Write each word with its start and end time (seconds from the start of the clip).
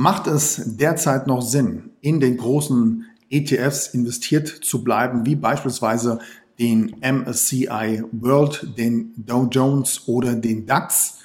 Macht 0.00 0.28
es 0.28 0.62
derzeit 0.64 1.26
noch 1.26 1.42
Sinn, 1.42 1.90
in 2.00 2.20
den 2.20 2.38
großen 2.38 3.04
ETFs 3.28 3.88
investiert 3.88 4.48
zu 4.48 4.82
bleiben, 4.82 5.26
wie 5.26 5.36
beispielsweise 5.36 6.20
den 6.58 6.96
MSCI 7.02 8.02
World, 8.10 8.78
den 8.78 9.12
Dow 9.18 9.46
Jones 9.50 10.08
oder 10.08 10.36
den 10.36 10.64
DAX? 10.64 11.18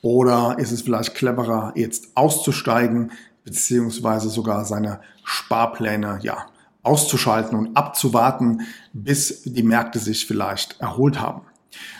Oder 0.00 0.54
ist 0.60 0.70
es 0.70 0.82
vielleicht 0.82 1.16
cleverer, 1.16 1.72
jetzt 1.74 2.10
auszusteigen, 2.14 3.10
beziehungsweise 3.42 4.28
sogar 4.28 4.64
seine 4.64 5.00
Sparpläne, 5.24 6.20
ja, 6.22 6.46
auszuschalten 6.84 7.58
und 7.58 7.76
abzuwarten, 7.76 8.60
bis 8.92 9.42
die 9.42 9.64
Märkte 9.64 9.98
sich 9.98 10.24
vielleicht 10.24 10.80
erholt 10.80 11.20
haben? 11.20 11.40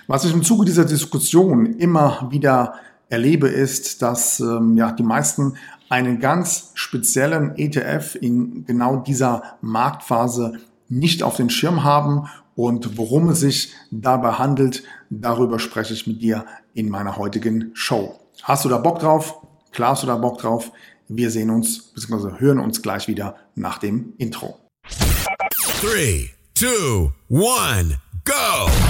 Was 0.06 0.24
ich 0.24 0.32
im 0.32 0.44
Zuge 0.44 0.64
dieser 0.64 0.84
Diskussion 0.84 1.66
immer 1.66 2.28
wieder 2.30 2.74
erlebe, 3.08 3.48
ist, 3.48 4.00
dass 4.00 4.38
ähm, 4.38 4.76
ja, 4.76 4.92
die 4.92 5.02
meisten 5.02 5.56
einen 5.90 6.20
ganz 6.20 6.70
speziellen 6.74 7.58
ETF 7.58 8.14
in 8.14 8.64
genau 8.64 8.96
dieser 8.96 9.42
Marktphase 9.60 10.60
nicht 10.88 11.22
auf 11.22 11.36
den 11.36 11.50
Schirm 11.50 11.84
haben 11.84 12.28
und 12.54 12.96
worum 12.96 13.28
es 13.30 13.40
sich 13.40 13.72
dabei 13.90 14.32
handelt, 14.32 14.84
darüber 15.10 15.58
spreche 15.58 15.92
ich 15.92 16.06
mit 16.06 16.22
dir 16.22 16.46
in 16.74 16.88
meiner 16.88 17.16
heutigen 17.16 17.72
Show. 17.74 18.18
Hast 18.42 18.64
du 18.64 18.68
da 18.68 18.78
Bock 18.78 19.00
drauf? 19.00 19.34
Klar 19.72 19.90
hast 19.90 20.04
du 20.04 20.06
da 20.06 20.16
Bock 20.16 20.38
drauf. 20.38 20.70
Wir 21.08 21.30
sehen 21.30 21.50
uns 21.50 21.92
bzw. 21.92 22.38
hören 22.38 22.60
uns 22.60 22.82
gleich 22.82 23.08
wieder 23.08 23.36
nach 23.54 23.78
dem 23.78 24.14
Intro. 24.18 24.58
3, 25.80 26.30
2, 26.54 27.12
1, 27.78 27.94
go! 28.24 28.89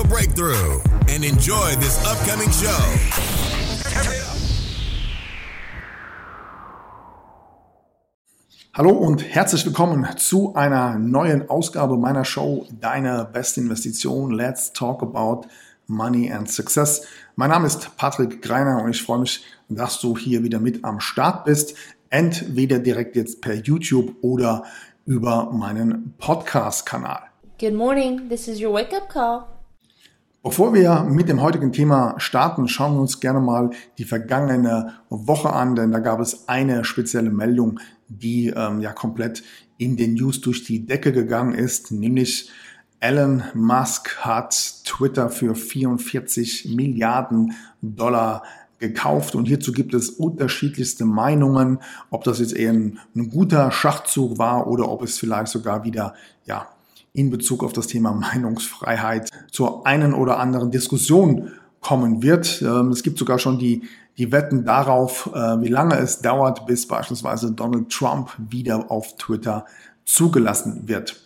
financial 0.01 0.07
breakthrough 0.07 0.81
and 1.09 1.23
enjoy 1.23 1.75
this 1.79 1.97
upcoming 2.05 2.51
show. 2.51 2.69
Hallo 8.73 8.91
und 8.91 9.21
herzlich 9.21 9.65
willkommen 9.65 10.07
zu 10.17 10.55
einer 10.55 10.97
neuen 10.97 11.49
Ausgabe 11.49 11.97
meiner 11.97 12.23
Show 12.23 12.67
Deine 12.79 13.27
beste 13.31 13.59
Investition. 13.59 14.31
Let's 14.31 14.71
talk 14.71 15.01
about 15.03 15.47
Money 15.87 16.31
and 16.31 16.49
Success. 16.49 17.05
Mein 17.35 17.49
Name 17.49 17.67
ist 17.67 17.95
Patrick 17.97 18.41
Greiner 18.41 18.81
und 18.83 18.91
ich 18.91 19.03
freue 19.03 19.19
mich, 19.19 19.43
dass 19.67 19.99
du 19.99 20.17
hier 20.17 20.43
wieder 20.43 20.59
mit 20.59 20.83
am 20.85 20.99
Start 21.01 21.45
bist. 21.45 21.75
Entweder 22.09 22.79
direkt 22.79 23.15
jetzt 23.15 23.41
per 23.41 23.55
YouTube 23.55 24.15
oder 24.21 24.63
über 25.05 25.51
meinen 25.51 26.13
Podcast-Kanal. 26.17 27.23
Good 27.59 27.73
morning, 27.73 28.29
this 28.29 28.47
is 28.47 28.61
your 28.61 28.73
wake-up 28.73 29.09
call. 29.09 29.60
Bevor 30.43 30.73
wir 30.73 31.03
mit 31.03 31.29
dem 31.29 31.39
heutigen 31.39 31.71
Thema 31.71 32.15
starten, 32.17 32.67
schauen 32.67 32.95
wir 32.95 33.01
uns 33.01 33.19
gerne 33.19 33.39
mal 33.39 33.69
die 33.99 34.05
vergangene 34.05 34.95
Woche 35.09 35.53
an, 35.53 35.75
denn 35.75 35.91
da 35.91 35.99
gab 35.99 36.19
es 36.19 36.49
eine 36.49 36.83
spezielle 36.83 37.29
Meldung, 37.29 37.79
die 38.07 38.47
ähm, 38.47 38.81
ja 38.81 38.91
komplett 38.91 39.43
in 39.77 39.97
den 39.97 40.15
News 40.15 40.41
durch 40.41 40.63
die 40.63 40.87
Decke 40.87 41.11
gegangen 41.11 41.53
ist, 41.53 41.91
nämlich 41.91 42.49
Elon 42.99 43.43
Musk 43.53 44.17
hat 44.17 44.83
Twitter 44.83 45.29
für 45.29 45.53
44 45.53 46.73
Milliarden 46.75 47.53
Dollar 47.83 48.41
gekauft. 48.79 49.35
Und 49.35 49.45
hierzu 49.45 49.71
gibt 49.71 49.93
es 49.93 50.09
unterschiedlichste 50.09 51.05
Meinungen, 51.05 51.79
ob 52.09 52.23
das 52.23 52.39
jetzt 52.39 52.55
eher 52.55 52.73
ein, 52.73 52.99
ein 53.15 53.29
guter 53.29 53.71
Schachzug 53.71 54.39
war 54.39 54.65
oder 54.65 54.89
ob 54.89 55.03
es 55.03 55.19
vielleicht 55.19 55.51
sogar 55.51 55.83
wieder 55.83 56.15
ja 56.45 56.67
in 57.13 57.29
Bezug 57.29 57.63
auf 57.63 57.73
das 57.73 57.87
Thema 57.87 58.11
Meinungsfreiheit 58.13 59.29
zur 59.51 59.85
einen 59.85 60.13
oder 60.13 60.39
anderen 60.39 60.71
Diskussion 60.71 61.51
kommen 61.81 62.21
wird. 62.21 62.61
Ähm, 62.61 62.89
es 62.89 63.03
gibt 63.03 63.17
sogar 63.17 63.39
schon 63.39 63.59
die, 63.59 63.83
die 64.17 64.31
Wetten 64.31 64.63
darauf, 64.65 65.29
äh, 65.33 65.61
wie 65.61 65.67
lange 65.67 65.97
es 65.97 66.19
dauert, 66.19 66.65
bis 66.65 66.87
beispielsweise 66.87 67.51
Donald 67.51 67.89
Trump 67.89 68.29
wieder 68.37 68.91
auf 68.91 69.17
Twitter 69.17 69.65
zugelassen 70.05 70.87
wird. 70.87 71.21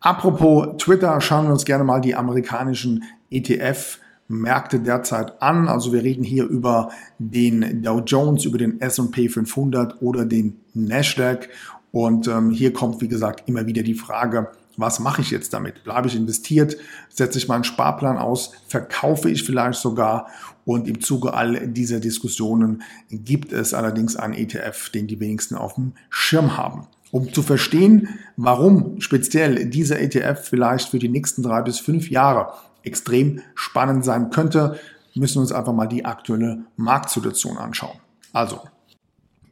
Apropos 0.00 0.76
Twitter, 0.78 1.20
schauen 1.20 1.46
wir 1.46 1.52
uns 1.52 1.64
gerne 1.64 1.84
mal 1.84 2.00
die 2.00 2.14
amerikanischen 2.14 3.04
ETF 3.30 3.98
Märkte 4.28 4.80
derzeit 4.80 5.40
an. 5.40 5.68
Also 5.68 5.92
wir 5.92 6.02
reden 6.02 6.24
hier 6.24 6.44
über 6.44 6.90
den 7.18 7.82
Dow 7.82 8.00
Jones, 8.04 8.44
über 8.44 8.58
den 8.58 8.80
S&P 8.80 9.28
500 9.28 10.02
oder 10.02 10.24
den 10.24 10.60
Nasdaq. 10.74 11.48
Und 11.92 12.26
ähm, 12.26 12.50
hier 12.50 12.72
kommt, 12.72 13.00
wie 13.00 13.08
gesagt, 13.08 13.48
immer 13.48 13.66
wieder 13.66 13.82
die 13.82 13.94
Frage, 13.94 14.48
was 14.76 15.00
mache 15.00 15.22
ich 15.22 15.30
jetzt 15.30 15.52
damit? 15.52 15.84
Bleibe 15.84 16.08
ich 16.08 16.16
investiert? 16.16 16.76
Setze 17.08 17.38
ich 17.38 17.48
meinen 17.48 17.64
Sparplan 17.64 18.18
aus? 18.18 18.52
Verkaufe 18.66 19.30
ich 19.30 19.44
vielleicht 19.44 19.78
sogar? 19.78 20.28
Und 20.64 20.88
im 20.88 21.00
Zuge 21.00 21.34
all 21.34 21.68
dieser 21.68 22.00
Diskussionen 22.00 22.82
gibt 23.10 23.52
es 23.52 23.74
allerdings 23.74 24.16
einen 24.16 24.34
ETF, 24.34 24.90
den 24.90 25.06
die 25.06 25.20
wenigsten 25.20 25.56
auf 25.56 25.74
dem 25.74 25.92
Schirm 26.10 26.56
haben. 26.56 26.86
Um 27.10 27.32
zu 27.32 27.42
verstehen, 27.42 28.08
warum 28.36 29.00
speziell 29.00 29.66
dieser 29.66 30.00
ETF 30.00 30.48
vielleicht 30.48 30.88
für 30.88 30.98
die 30.98 31.08
nächsten 31.08 31.42
drei 31.42 31.62
bis 31.62 31.78
fünf 31.78 32.10
Jahre 32.10 32.54
extrem 32.82 33.40
spannend 33.54 34.04
sein 34.04 34.30
könnte, 34.30 34.78
müssen 35.14 35.36
wir 35.36 35.42
uns 35.42 35.52
einfach 35.52 35.72
mal 35.72 35.86
die 35.86 36.04
aktuelle 36.04 36.64
Marktsituation 36.76 37.56
anschauen. 37.56 37.98
Also, 38.32 38.60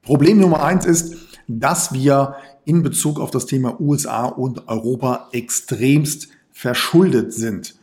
Problem 0.03 0.41
Nummer 0.41 0.65
eins 0.65 0.84
ist, 0.84 1.31
dass 1.61 1.93
wir 1.93 2.37
in 2.65 2.83
Bezug 2.83 3.19
auf 3.19 3.31
das 3.31 3.47
Thema 3.47 3.81
USA 3.81 4.27
und 4.27 4.69
Europa 4.69 5.29
extremst 5.33 6.29
verschuldet 6.51 7.33
sind. 7.33 7.75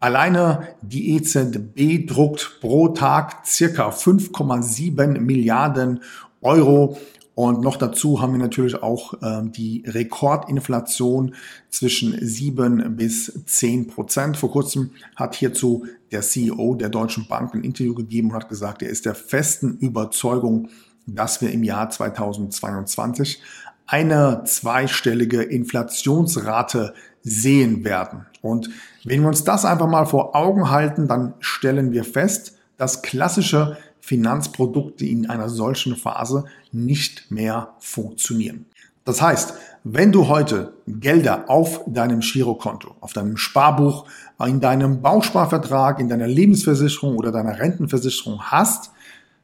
Alleine 0.00 0.68
die 0.80 1.16
EZB 1.16 2.06
druckt 2.06 2.60
pro 2.60 2.88
Tag 2.88 3.44
circa 3.44 3.90
5,7 3.90 5.18
Milliarden 5.18 6.02
Euro. 6.40 6.98
Und 7.34 7.62
noch 7.62 7.76
dazu 7.76 8.20
haben 8.20 8.32
wir 8.32 8.40
natürlich 8.40 8.80
auch 8.82 9.14
äh, 9.22 9.42
die 9.44 9.84
Rekordinflation 9.86 11.34
zwischen 11.68 12.16
7 12.20 12.96
bis 12.96 13.44
10 13.46 13.88
Prozent. 13.88 14.36
Vor 14.36 14.50
kurzem 14.50 14.90
hat 15.16 15.34
hierzu 15.34 15.86
der 16.10 16.22
CEO 16.22 16.74
der 16.74 16.88
Deutschen 16.88 17.26
Bank 17.28 17.54
ein 17.54 17.62
Interview 17.62 17.94
gegeben 17.94 18.30
und 18.30 18.36
hat 18.36 18.48
gesagt, 18.48 18.82
er 18.82 18.90
ist 18.90 19.04
der 19.04 19.14
festen 19.14 19.78
Überzeugung, 19.78 20.68
dass 21.14 21.40
wir 21.40 21.50
im 21.50 21.62
Jahr 21.62 21.90
2022 21.90 23.42
eine 23.86 24.42
zweistellige 24.44 25.42
Inflationsrate 25.42 26.94
sehen 27.22 27.84
werden. 27.84 28.26
Und 28.42 28.70
wenn 29.04 29.22
wir 29.22 29.28
uns 29.28 29.44
das 29.44 29.64
einfach 29.64 29.88
mal 29.88 30.06
vor 30.06 30.36
Augen 30.36 30.70
halten, 30.70 31.08
dann 31.08 31.34
stellen 31.40 31.92
wir 31.92 32.04
fest, 32.04 32.56
dass 32.76 33.02
klassische 33.02 33.76
Finanzprodukte 34.00 35.04
in 35.04 35.28
einer 35.28 35.48
solchen 35.48 35.96
Phase 35.96 36.44
nicht 36.70 37.30
mehr 37.30 37.74
funktionieren. 37.78 38.66
Das 39.04 39.22
heißt, 39.22 39.54
wenn 39.84 40.12
du 40.12 40.28
heute 40.28 40.74
Gelder 40.86 41.48
auf 41.48 41.82
deinem 41.86 42.20
Girokonto, 42.20 42.94
auf 43.00 43.14
deinem 43.14 43.38
Sparbuch, 43.38 44.06
in 44.46 44.60
deinem 44.60 45.00
Bausparvertrag, 45.00 45.98
in 45.98 46.10
deiner 46.10 46.26
Lebensversicherung 46.26 47.16
oder 47.16 47.32
deiner 47.32 47.58
Rentenversicherung 47.58 48.38
hast, 48.42 48.90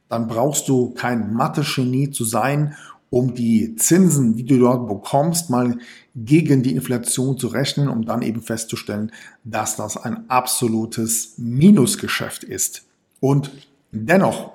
dann 0.09 0.27
brauchst 0.27 0.67
du 0.67 0.91
kein 0.91 1.33
Mathe-Genie 1.33 2.11
zu 2.11 2.23
sein, 2.25 2.75
um 3.09 3.33
die 3.33 3.75
Zinsen, 3.75 4.35
die 4.35 4.43
du 4.43 4.59
dort 4.59 4.87
bekommst, 4.87 5.49
mal 5.49 5.77
gegen 6.15 6.63
die 6.63 6.75
Inflation 6.75 7.37
zu 7.37 7.47
rechnen, 7.47 7.87
um 7.87 8.05
dann 8.05 8.21
eben 8.21 8.41
festzustellen, 8.41 9.11
dass 9.43 9.75
das 9.75 9.95
ein 9.95 10.29
absolutes 10.29 11.35
Minusgeschäft 11.37 12.43
ist. 12.43 12.83
Und 13.19 13.51
dennoch, 13.91 14.51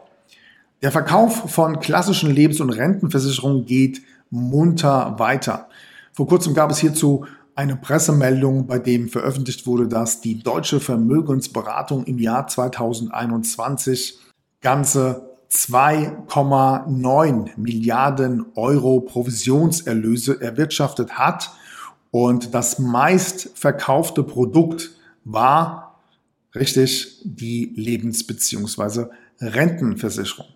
der 0.82 0.92
Verkauf 0.92 1.50
von 1.50 1.80
klassischen 1.80 2.30
Lebens- 2.30 2.60
und 2.60 2.70
Rentenversicherungen 2.70 3.64
geht 3.64 4.02
munter 4.30 5.18
weiter. 5.18 5.68
Vor 6.12 6.26
kurzem 6.26 6.54
gab 6.54 6.70
es 6.70 6.78
hierzu 6.78 7.24
eine 7.54 7.76
Pressemeldung, 7.76 8.66
bei 8.66 8.78
dem 8.78 9.08
veröffentlicht 9.08 9.66
wurde, 9.66 9.88
dass 9.88 10.20
die 10.20 10.42
deutsche 10.42 10.80
Vermögensberatung 10.80 12.04
im 12.04 12.18
Jahr 12.18 12.46
2021 12.46 14.18
ganze 14.60 15.29
2,9 15.50 17.50
Milliarden 17.56 18.46
Euro 18.54 19.00
Provisionserlöse 19.00 20.40
erwirtschaftet 20.40 21.18
hat. 21.18 21.50
Und 22.10 22.54
das 22.54 22.78
meistverkaufte 22.78 24.22
Produkt 24.22 24.90
war 25.24 26.00
richtig 26.54 27.20
die 27.24 27.72
Lebens- 27.76 28.26
bzw. 28.26 29.06
Rentenversicherung. 29.40 30.48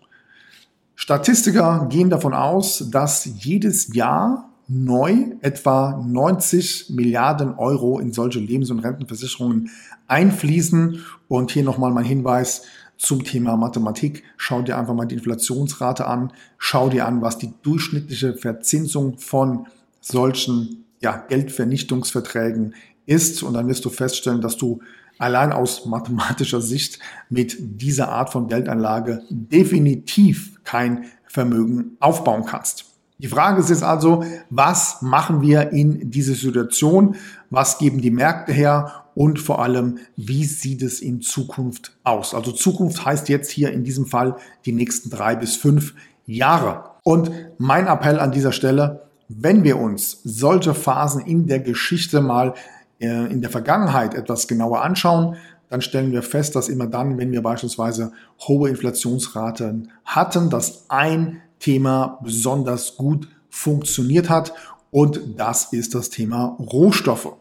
Statistiker 0.95 1.87
gehen 1.91 2.11
davon 2.11 2.35
aus, 2.35 2.91
dass 2.91 3.25
jedes 3.25 3.95
Jahr 3.95 4.51
neu 4.69 5.33
etwa 5.41 6.03
90 6.07 6.91
Milliarden 6.91 7.55
Euro 7.55 7.99
in 7.99 8.13
solche 8.13 8.39
Lebens- 8.39 8.71
und 8.71 8.81
Rentenversicherungen 8.81 9.71
einfließen. 10.07 11.05
Und 11.29 11.51
hier 11.51 11.65
nochmal 11.65 11.91
mein 11.91 12.05
Hinweis 12.05 12.63
zum 12.97 13.25
Thema 13.25 13.57
Mathematik. 13.57 14.25
Schau 14.37 14.63
dir 14.63 14.79
einfach 14.79 14.95
mal 14.95 15.07
die 15.07 15.17
Inflationsrate 15.17 16.07
an. 16.07 16.33
Schau 16.59 16.89
dir 16.89 17.07
an, 17.07 17.23
was 17.23 17.39
die 17.39 17.53
durchschnittliche 17.63 18.35
Verzinsung 18.35 19.19
von 19.19 19.67
solchen 20.01 20.85
ja, 21.01 21.17
Geldvernichtungsverträgen 21.29 22.75
ist. 23.07 23.43
Und 23.43 23.55
dann 23.55 23.69
wirst 23.69 23.85
du 23.85 23.91
feststellen, 23.91 24.41
dass 24.41 24.57
du 24.57 24.81
allein 25.19 25.53
aus 25.53 25.87
mathematischer 25.87 26.61
Sicht 26.61 26.99
mit 27.29 27.57
dieser 27.59 28.09
Art 28.09 28.31
von 28.31 28.49
Geldanlage 28.49 29.23
definitiv 29.31 30.63
kein 30.65 31.07
Vermögen 31.27 31.97
aufbauen 32.01 32.45
kannst. 32.47 32.87
Die 33.19 33.29
Frage 33.29 33.61
ist 33.61 33.71
jetzt 33.71 33.85
also, 33.85 34.25
was 34.51 35.01
machen 35.01 35.41
wir 35.41 35.71
in 35.71 36.11
dieser 36.11 36.35
Situation? 36.35 37.17
Was 37.49 37.79
geben 37.79 38.01
die 38.01 38.11
Märkte 38.11 38.53
her? 38.53 39.04
Und 39.15 39.39
vor 39.39 39.63
allem, 39.63 39.99
wie 40.17 40.45
sieht 40.45 40.83
es 40.83 41.01
in 41.01 41.21
Zukunft 41.21 41.97
aus? 42.03 42.35
Also 42.35 42.53
Zukunft 42.53 43.05
heißt 43.05 43.29
jetzt 43.29 43.51
hier 43.51 43.73
in 43.73 43.85
diesem 43.85 44.07
Fall 44.07 44.37
die 44.65 44.73
nächsten 44.73 45.11
drei 45.11 45.37
bis 45.37 45.57
fünf 45.57 45.95
Jahre. 46.27 46.85
Und 47.03 47.31
mein 47.59 47.87
Appell 47.87 48.19
an 48.19 48.33
dieser 48.33 48.53
Stelle, 48.53 49.03
wenn 49.29 49.63
wir 49.65 49.79
uns 49.79 50.21
solche 50.25 50.75
Phasen 50.75 51.25
in 51.25 51.47
der 51.47 51.61
Geschichte 51.61 52.21
mal 52.21 52.55
äh, 53.01 53.31
in 53.33 53.41
der 53.41 53.51
Vergangenheit 53.51 54.15
etwas 54.15 54.49
genauer 54.49 54.83
anschauen, 54.83 55.37
dann 55.71 55.81
stellen 55.81 56.13
wir 56.13 56.23
fest, 56.23 56.57
dass 56.57 56.69
immer 56.69 56.87
dann, 56.87 57.19
wenn 57.19 57.33
wir 57.33 57.43
beispielsweise 57.43 58.13
hohe 58.47 58.69
Inflationsraten 58.69 59.91
hatten, 60.05 60.51
dass 60.51 60.85
ein 60.89 61.41
Thema 61.59 62.19
besonders 62.23 62.97
gut 62.97 63.29
funktioniert 63.49 64.29
hat 64.29 64.53
und 64.91 65.21
das 65.37 65.73
ist 65.73 65.95
das 65.95 66.11
Thema 66.11 66.57
Rohstoffe. 66.61 67.33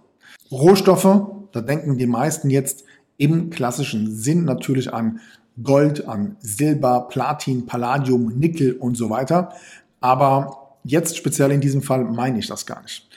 Rohstoffe, 0.51 1.27
da 1.53 1.61
denken 1.61 1.97
die 1.97 2.07
meisten 2.07 2.50
jetzt 2.50 2.83
im 3.17 3.50
klassischen 3.50 4.13
Sinn 4.13 4.44
natürlich 4.44 4.94
an 4.94 5.21
Gold, 5.61 6.07
an 6.07 6.35
Silber, 6.41 7.07
Platin, 7.09 7.65
Palladium, 7.65 8.38
Nickel 8.38 8.73
und 8.73 8.95
so 8.95 9.09
weiter. 9.09 9.53
Aber 10.01 10.77
jetzt 10.83 11.15
speziell 11.15 11.51
in 11.51 11.61
diesem 11.61 11.81
Fall 11.81 12.03
meine 12.03 12.39
ich 12.39 12.47
das 12.47 12.65
gar 12.65 12.81
nicht. 12.81 13.07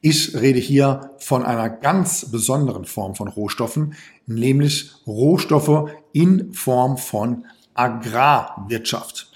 Ich 0.00 0.34
rede 0.34 0.58
hier 0.58 1.10
von 1.18 1.44
einer 1.44 1.68
ganz 1.68 2.30
besonderen 2.30 2.86
Form 2.86 3.14
von 3.14 3.28
Rohstoffen, 3.28 3.94
nämlich 4.26 4.92
Rohstoffe 5.06 5.90
in 6.12 6.54
Form 6.54 6.96
von 6.96 7.44
Agrarwirtschaft. 7.74 9.30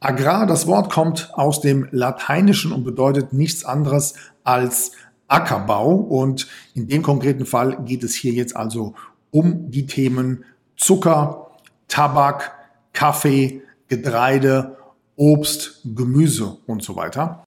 Agrar, 0.00 0.46
das 0.46 0.66
Wort 0.66 0.90
kommt 0.90 1.30
aus 1.34 1.60
dem 1.60 1.88
Lateinischen 1.90 2.72
und 2.72 2.84
bedeutet 2.84 3.32
nichts 3.32 3.64
anderes 3.64 4.14
als 4.44 4.92
Ackerbau. 5.28 5.94
Und 5.94 6.48
in 6.74 6.88
dem 6.88 7.02
konkreten 7.02 7.46
Fall 7.46 7.84
geht 7.84 8.02
es 8.02 8.14
hier 8.14 8.32
jetzt 8.32 8.56
also 8.56 8.94
um 9.30 9.70
die 9.70 9.86
Themen 9.86 10.44
Zucker, 10.76 11.50
Tabak, 11.86 12.52
Kaffee, 12.92 13.62
Getreide, 13.88 14.76
Obst, 15.16 15.80
Gemüse 15.84 16.58
und 16.66 16.82
so 16.82 16.96
weiter. 16.96 17.44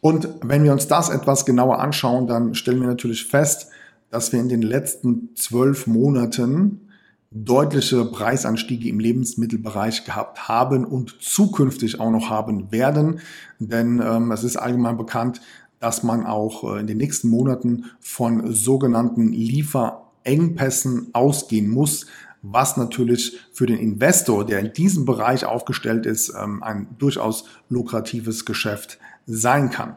Und 0.00 0.28
wenn 0.42 0.62
wir 0.62 0.72
uns 0.72 0.86
das 0.86 1.08
etwas 1.08 1.46
genauer 1.46 1.80
anschauen, 1.80 2.26
dann 2.26 2.54
stellen 2.54 2.80
wir 2.80 2.88
natürlich 2.88 3.26
fest, 3.26 3.70
dass 4.10 4.32
wir 4.32 4.40
in 4.40 4.48
den 4.48 4.62
letzten 4.62 5.34
zwölf 5.34 5.86
Monaten 5.86 6.88
deutliche 7.30 8.04
Preisanstiege 8.04 8.88
im 8.88 9.00
Lebensmittelbereich 9.00 10.04
gehabt 10.04 10.48
haben 10.48 10.84
und 10.84 11.16
zukünftig 11.20 12.00
auch 12.00 12.10
noch 12.10 12.30
haben 12.30 12.70
werden. 12.70 13.20
Denn 13.58 14.00
ähm, 14.04 14.30
es 14.30 14.44
ist 14.44 14.56
allgemein 14.56 14.96
bekannt, 14.96 15.40
dass 15.80 16.02
man 16.02 16.26
auch 16.26 16.64
äh, 16.64 16.80
in 16.80 16.86
den 16.86 16.98
nächsten 16.98 17.28
Monaten 17.28 17.86
von 18.00 18.52
sogenannten 18.52 19.32
Lieferengpässen 19.32 21.08
ausgehen 21.12 21.68
muss, 21.68 22.06
was 22.42 22.76
natürlich 22.76 23.38
für 23.52 23.66
den 23.66 23.78
Investor, 23.78 24.44
der 24.46 24.60
in 24.60 24.72
diesem 24.72 25.04
Bereich 25.04 25.44
aufgestellt 25.44 26.06
ist, 26.06 26.32
ähm, 26.40 26.62
ein 26.62 26.88
durchaus 26.98 27.44
lukratives 27.68 28.44
Geschäft 28.44 28.98
sein 29.26 29.70
kann. 29.70 29.96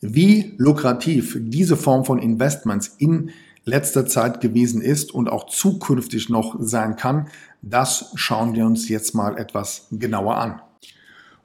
Wie 0.00 0.54
lukrativ 0.58 1.36
diese 1.40 1.76
Form 1.76 2.04
von 2.04 2.18
Investments 2.18 2.94
in 2.98 3.30
letzter 3.64 4.06
Zeit 4.06 4.40
gewesen 4.40 4.80
ist 4.80 5.12
und 5.12 5.28
auch 5.28 5.46
zukünftig 5.46 6.28
noch 6.28 6.56
sein 6.60 6.96
kann, 6.96 7.28
das 7.62 8.12
schauen 8.14 8.54
wir 8.54 8.64
uns 8.64 8.88
jetzt 8.88 9.14
mal 9.14 9.36
etwas 9.36 9.88
genauer 9.90 10.36
an. 10.36 10.60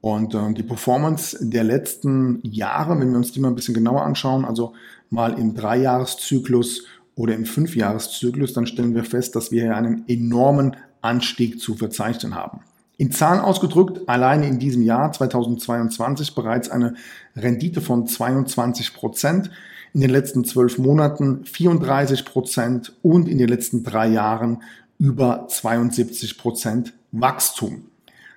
Und 0.00 0.34
äh, 0.34 0.52
die 0.52 0.62
Performance 0.62 1.38
der 1.40 1.64
letzten 1.64 2.40
Jahre, 2.42 2.98
wenn 2.98 3.10
wir 3.10 3.16
uns 3.16 3.32
die 3.32 3.40
mal 3.40 3.48
ein 3.48 3.54
bisschen 3.54 3.74
genauer 3.74 4.02
anschauen, 4.02 4.44
also 4.44 4.74
mal 5.10 5.38
im 5.38 5.54
Dreijahreszyklus 5.54 6.84
oder 7.14 7.34
im 7.34 7.44
Fünfjahreszyklus, 7.44 8.52
dann 8.52 8.66
stellen 8.66 8.94
wir 8.94 9.04
fest, 9.04 9.34
dass 9.36 9.50
wir 9.50 9.62
hier 9.62 9.76
einen 9.76 10.04
enormen 10.08 10.76
Anstieg 11.00 11.60
zu 11.60 11.74
verzeichnen 11.74 12.34
haben. 12.34 12.60
In 12.98 13.12
Zahlen 13.12 13.40
ausgedrückt, 13.40 14.08
alleine 14.08 14.48
in 14.48 14.58
diesem 14.58 14.82
Jahr 14.82 15.12
2022 15.12 16.34
bereits 16.34 16.70
eine 16.70 16.94
Rendite 17.34 17.80
von 17.80 18.06
22 18.06 18.94
Prozent, 18.94 19.50
in 19.92 20.00
den 20.00 20.10
letzten 20.10 20.44
zwölf 20.44 20.78
Monaten 20.78 21.44
34 21.44 22.24
Prozent 22.24 22.94
und 23.02 23.28
in 23.28 23.38
den 23.38 23.48
letzten 23.48 23.82
drei 23.82 24.08
Jahren 24.08 24.62
über 24.98 25.46
72 25.48 26.38
Prozent 26.38 26.92
Wachstum. 27.12 27.84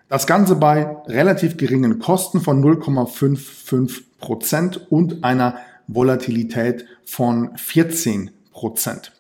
Das 0.09 0.25
Ganze 0.25 0.55
bei 0.55 0.97
relativ 1.05 1.55
geringen 1.55 1.99
Kosten 1.99 2.41
von 2.41 2.63
0,55 2.63 4.01
Prozent 4.19 4.91
und 4.91 5.23
einer 5.23 5.59
Volatilität 5.87 6.85
von 7.05 7.55
14 7.55 8.31
Prozent. 8.51 9.11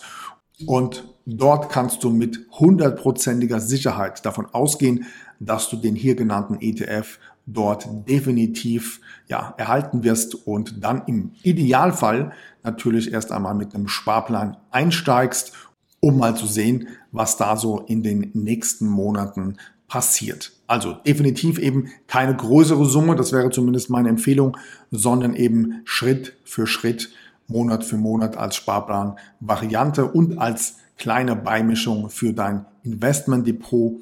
Und 0.66 1.09
dort 1.26 1.70
kannst 1.70 2.04
du 2.04 2.10
mit 2.10 2.40
hundertprozentiger 2.52 3.60
Sicherheit 3.60 4.26
davon 4.26 4.48
ausgehen, 4.48 5.06
dass 5.40 5.70
du 5.70 5.78
den 5.78 5.96
hier 5.96 6.16
genannten 6.16 6.58
ETF 6.60 7.20
dort 7.46 7.88
definitiv 8.08 9.02
ja, 9.28 9.54
erhalten 9.58 10.04
wirst 10.04 10.36
und 10.48 10.84
dann 10.84 11.04
im 11.08 11.32
Idealfall 11.44 12.32
natürlich 12.64 13.12
erst 13.12 13.32
einmal 13.32 13.56
mit 13.56 13.74
einem 13.74 13.88
Sparplan 13.88 14.58
einsteigst, 14.72 15.54
um 16.00 16.18
mal 16.18 16.36
zu 16.36 16.46
sehen, 16.46 16.88
was 17.12 17.38
da 17.38 17.58
so 17.58 17.80
in 17.80 18.04
den 18.04 18.32
nächsten 18.34 18.88
Monaten 18.88 19.58
passiert. 19.88 20.52
Also 20.68 20.94
definitiv 20.94 21.58
eben 21.58 21.90
keine 22.08 22.36
größere 22.36 22.86
Summe, 22.86 23.16
das 23.16 23.34
wäre 23.34 23.50
zumindest 23.50 23.90
meine 23.90 24.10
Empfehlung, 24.10 24.56
sondern 24.92 25.36
eben 25.36 25.82
Schritt 25.84 26.38
für 26.46 26.68
Schritt, 26.68 27.10
Monat 27.48 27.84
für 27.84 27.98
Monat 27.98 28.38
als 28.38 28.56
Sparplan-Variante 28.56 30.06
und 30.06 30.38
als 30.38 30.76
kleine 31.00 31.36
Beimischung 31.36 32.10
für 32.12 32.34
dein 32.34 32.66
Investmentdepot 32.84 33.94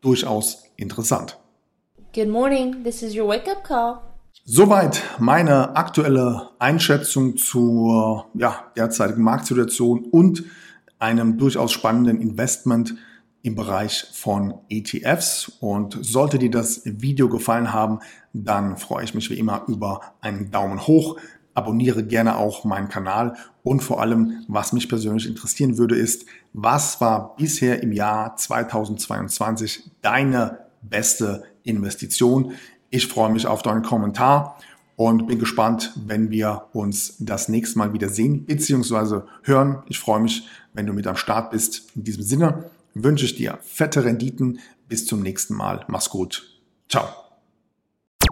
durchaus 0.00 0.62
interessant. 0.76 1.38
Good 2.14 2.28
morning, 2.28 2.84
this 2.84 3.02
is 3.02 3.16
your 3.16 3.26
wake 3.26 3.50
up 3.50 3.64
call. 3.64 3.98
Soweit 4.44 5.02
meine 5.18 5.74
aktuelle 5.74 6.50
Einschätzung 6.58 7.36
zur 7.36 8.26
ja, 8.34 8.70
derzeitigen 8.76 9.22
Marktsituation 9.22 10.04
und 10.04 10.44
einem 10.98 11.38
durchaus 11.38 11.72
spannenden 11.72 12.20
Investment 12.20 12.94
im 13.42 13.54
Bereich 13.54 14.06
von 14.12 14.54
ETFs. 14.68 15.52
Und 15.60 15.98
sollte 16.00 16.38
dir 16.38 16.50
das 16.50 16.82
Video 16.84 17.28
gefallen 17.28 17.72
haben, 17.72 18.00
dann 18.32 18.76
freue 18.76 19.04
ich 19.04 19.14
mich 19.14 19.30
wie 19.30 19.38
immer 19.38 19.64
über 19.66 20.00
einen 20.20 20.50
Daumen 20.50 20.86
hoch. 20.86 21.18
Abonniere 21.54 22.04
gerne 22.04 22.36
auch 22.36 22.64
meinen 22.64 22.88
Kanal 22.88 23.36
und 23.62 23.80
vor 23.80 24.00
allem, 24.00 24.44
was 24.48 24.72
mich 24.72 24.88
persönlich 24.88 25.26
interessieren 25.26 25.78
würde, 25.78 25.96
ist, 25.96 26.26
was 26.52 27.00
war 27.00 27.34
bisher 27.36 27.82
im 27.82 27.92
Jahr 27.92 28.36
2022 28.36 29.90
deine 30.02 30.58
beste 30.82 31.44
Investition? 31.62 32.52
Ich 32.90 33.06
freue 33.06 33.32
mich 33.32 33.46
auf 33.46 33.62
deinen 33.62 33.82
Kommentar 33.82 34.58
und 34.96 35.26
bin 35.26 35.38
gespannt, 35.38 35.92
wenn 35.96 36.30
wir 36.30 36.66
uns 36.72 37.16
das 37.18 37.48
nächste 37.48 37.78
Mal 37.78 37.92
wieder 37.92 38.08
sehen 38.08 38.44
bzw. 38.44 39.22
hören. 39.42 39.82
Ich 39.88 39.98
freue 39.98 40.20
mich, 40.20 40.46
wenn 40.72 40.86
du 40.86 40.92
mit 40.92 41.06
am 41.06 41.16
Start 41.16 41.50
bist. 41.50 41.90
In 41.96 42.04
diesem 42.04 42.22
Sinne 42.22 42.70
wünsche 42.94 43.24
ich 43.24 43.36
dir 43.36 43.58
fette 43.62 44.04
Renditen. 44.04 44.60
Bis 44.88 45.06
zum 45.06 45.22
nächsten 45.22 45.54
Mal. 45.54 45.84
Mach's 45.88 46.10
gut. 46.10 46.60
Ciao. 46.88 47.23